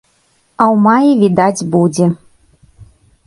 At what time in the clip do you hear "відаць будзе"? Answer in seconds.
1.23-2.05